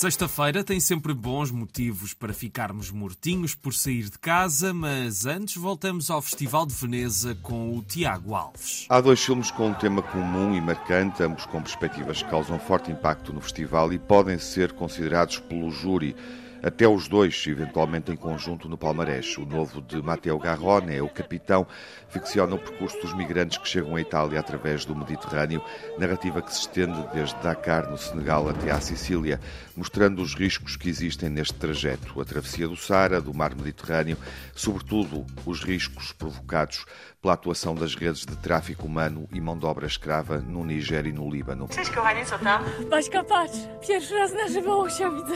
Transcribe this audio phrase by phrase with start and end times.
[0.00, 6.10] Sexta-feira tem sempre bons motivos para ficarmos mortinhos por sair de casa, mas antes voltamos
[6.10, 8.86] ao Festival de Veneza com o Tiago Alves.
[8.88, 12.90] Há dois filmes com um tema comum e marcante, ambos com perspectivas que causam forte
[12.90, 16.16] impacto no festival e podem ser considerados pelo júri
[16.62, 19.36] até os dois, eventualmente em conjunto no palmarés.
[19.38, 21.66] O novo de Matteo Garrone é o capitão,
[22.08, 25.62] ficciona o percurso dos migrantes que chegam à Itália através do Mediterrâneo,
[25.98, 29.40] narrativa que se estende desde Dakar, no Senegal, até à Sicília,
[29.76, 34.16] mostrando os riscos que existem neste trajeto, a travessia do Sara, do mar Mediterrâneo,
[34.54, 36.84] sobretudo os riscos provocados
[37.20, 41.12] pela atuação das redes de tráfico humano e mão de obra escrava no Nigéria e
[41.12, 41.68] no Líbano.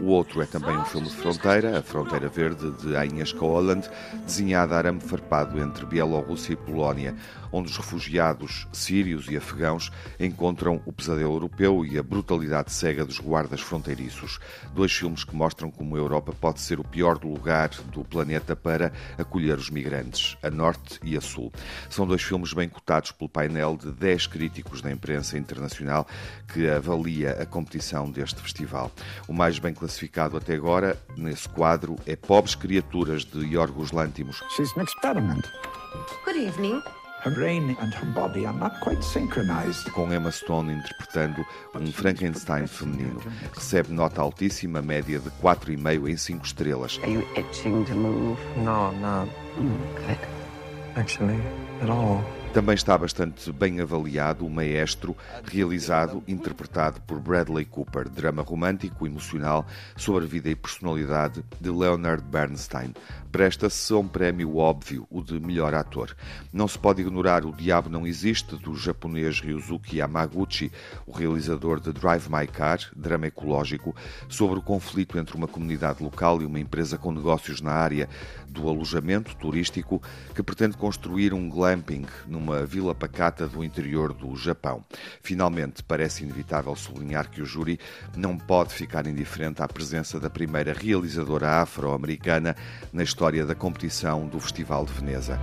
[0.00, 3.88] O outro é também um filme de fronteira, A Fronteira Verde, de Agnieszka Holland,
[4.24, 7.14] desenhada a arame farpado entre Bielorrússia e Polónia,
[7.52, 13.18] onde os refugiados sírios e afegãos encontram o pesadelo europeu e a brutalidade cega dos
[13.18, 14.38] guardas fronteiriços.
[14.74, 18.92] Dois filmes que mostram como a Europa pode ser o pior lugar do planeta para
[19.16, 21.52] acolher os migrantes, a norte e a sul.
[21.88, 26.06] São dois filmes bem cotados pelo painel de 10 críticos da imprensa internacional
[26.52, 28.90] que avalia a competição deste festival.
[29.28, 34.42] O mais bem classificado até agora, nesse quadro, é Pobres Criaturas, de Yorgos Lantimos.
[34.56, 35.44] She's an experiment.
[36.24, 36.82] Good evening.
[37.24, 39.90] Her brain and her body are not quite synchronized.
[39.90, 43.20] Com Emma Stone interpretando um Frankenstein feminino.
[43.52, 47.00] Recebe nota altíssima, média de 4,5 em 5 estrelas.
[47.02, 48.38] Are you itching to move?
[48.58, 50.18] No, not Good.
[50.94, 51.40] actually
[51.82, 52.22] at all.
[52.56, 59.66] Também está bastante bem avaliado o Maestro, realizado, interpretado por Bradley Cooper, drama romântico emocional
[59.94, 62.94] sobre a vida e personalidade de Leonard Bernstein.
[63.30, 66.16] Presta-se a um prémio óbvio, o de melhor ator.
[66.50, 70.72] Não se pode ignorar O Diabo Não Existe, do japonês Ryuzuki Yamaguchi,
[71.06, 73.94] o realizador de Drive My Car, drama ecológico,
[74.30, 78.08] sobre o conflito entre uma comunidade local e uma empresa com negócios na área
[78.48, 80.02] do alojamento turístico
[80.34, 84.84] que pretende construir um glamping numa vila pacata do interior do Japão.
[85.22, 87.78] Finalmente, parece inevitável sublinhar que o júri
[88.16, 92.56] não pode ficar indiferente à presença da primeira realizadora afro-americana
[92.92, 95.40] na história da competição do Festival de Veneza.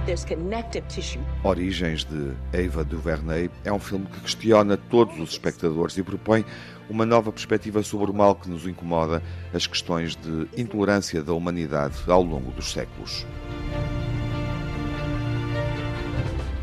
[1.44, 6.46] Origens de Eva DuVernay é um filme que questiona todos os espectadores e propõe
[6.90, 9.22] uma nova perspectiva sobre o mal que nos incomoda,
[9.54, 13.26] as questões de intolerância da humanidade ao longo dos séculos.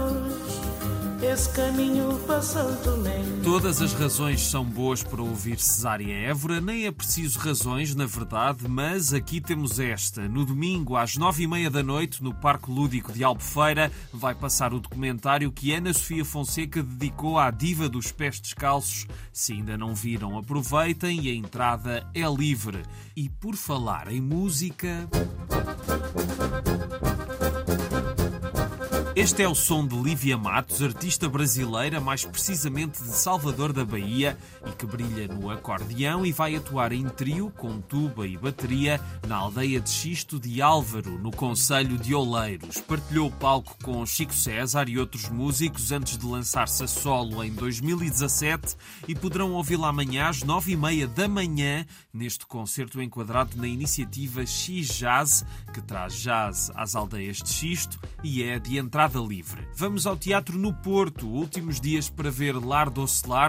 [1.31, 3.21] esse caminho São Tomé.
[3.41, 8.67] Todas as razões são boas para ouvir Cesária Évora, nem é preciso razões, na verdade,
[8.67, 10.27] mas aqui temos esta.
[10.27, 14.73] No domingo, às nove e meia da noite, no Parque Lúdico de Albufeira, vai passar
[14.73, 19.07] o documentário que Ana Sofia Fonseca dedicou à diva dos pés descalços.
[19.31, 22.83] Se ainda não viram, aproveitem e a entrada é livre.
[23.15, 25.07] E por falar em música.
[29.13, 34.37] Este é o som de Lívia Matos, artista brasileira, mais precisamente de Salvador da Bahia,
[34.65, 39.35] e que brilha no acordeão e vai atuar em trio, com tuba e bateria, na
[39.35, 42.79] aldeia de Xisto de Álvaro, no Conselho de Oleiros.
[42.79, 47.51] Partilhou o palco com Chico César e outros músicos antes de lançar-se a solo em
[47.51, 48.77] 2017
[49.09, 54.45] e poderão ouvi-la amanhã às nove e meia da manhã, neste concerto enquadrado na iniciativa
[54.45, 59.67] X Jazz, que traz jazz às aldeias de Xisto e é de entrada entrada livre.
[59.75, 63.05] Vamos ao Teatro no Porto, últimos dias para ver Lar do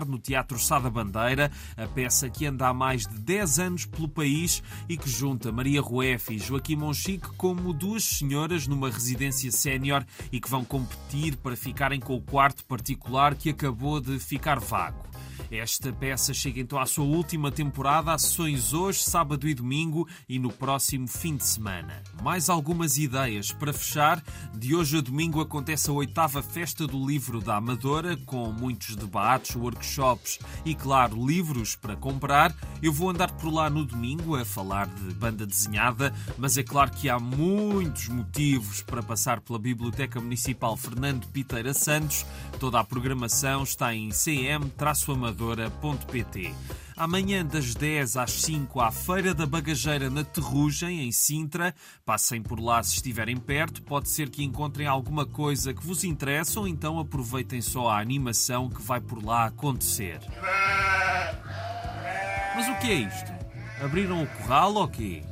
[0.09, 4.63] no Teatro Sada Bandeira, a peça que anda há mais de 10 anos pelo país
[4.89, 10.41] e que junta Maria Rueff e Joaquim Monchique como duas senhoras numa residência sénior e
[10.41, 15.13] que vão competir para ficarem com o quarto particular que acabou de ficar vago.
[15.51, 20.39] Esta peça chega então à sua última temporada, há sessões hoje, sábado e domingo e
[20.39, 22.03] no próximo fim de semana.
[22.23, 24.23] Mais algumas ideias para fechar.
[24.55, 29.57] De hoje a domingo acontece a oitava Festa do Livro da Amadora, com muitos debates,
[29.57, 32.55] workshops e, claro, livros para comprar.
[32.83, 36.91] Eu vou andar por lá no domingo a falar de banda desenhada, mas é claro
[36.91, 42.27] que há muitos motivos para passar pela Biblioteca Municipal Fernando Piteira Santos.
[42.59, 46.53] Toda a programação está em cm-amadora amadora.pt.
[46.97, 51.75] Amanhã, das 10 às 5, à Feira da Bagageira na Terrugem, em Sintra.
[52.05, 53.83] Passem por lá se estiverem perto.
[53.83, 58.69] Pode ser que encontrem alguma coisa que vos interessa ou então aproveitem só a animação
[58.69, 60.21] que vai por lá acontecer.
[62.55, 63.33] Mas o que é isto?
[63.81, 65.23] Abriram o corral ou quê?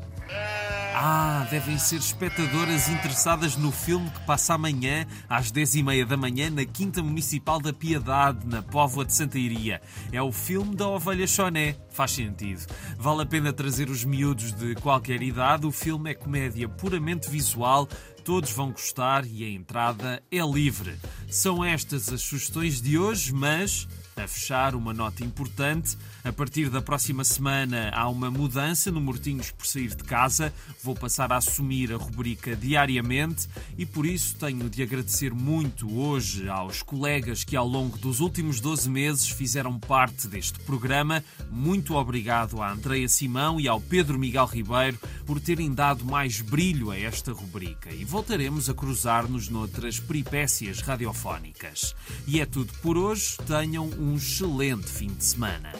[1.02, 6.62] Ah, devem ser espectadoras interessadas no filme que passa amanhã às 10h30 da manhã na
[6.66, 9.80] Quinta Municipal da Piedade, na Póvoa de Santa Iria.
[10.12, 11.74] É o filme da Ovelha Choné.
[11.88, 12.66] Faz sentido.
[12.98, 15.66] Vale a pena trazer os miúdos de qualquer idade.
[15.66, 17.88] O filme é comédia puramente visual,
[18.22, 20.98] todos vão gostar e a entrada é livre.
[21.30, 23.88] São estas as sugestões de hoje, mas
[24.22, 25.96] a fechar, uma nota importante.
[26.22, 30.52] A partir da próxima semana há uma mudança no Mortinhos por sair de casa.
[30.82, 36.46] Vou passar a assumir a rubrica diariamente e por isso tenho de agradecer muito hoje
[36.46, 41.24] aos colegas que ao longo dos últimos 12 meses fizeram parte deste programa.
[41.50, 46.90] Muito obrigado à Andreia Simão e ao Pedro Miguel Ribeiro por terem dado mais brilho
[46.90, 47.90] a esta rubrica.
[47.94, 51.94] E voltaremos a cruzar-nos noutras peripécias radiofónicas.
[52.26, 53.38] E é tudo por hoje.
[53.46, 55.72] Tenham um excelente fim de semana.